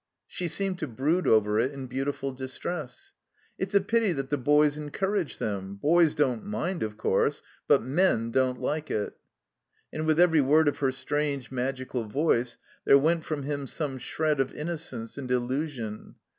[0.25, 3.13] She seemed to brood over it in beautiful distress.
[3.59, 5.75] "It's a pity that the boys encourage them.
[5.75, 7.43] Boys don't mind, of course.
[7.67, 9.13] But men don't like it."
[9.93, 14.39] And with every word of her strange, magical voice there went from him some shred
[14.39, 16.15] of innocence and illusion.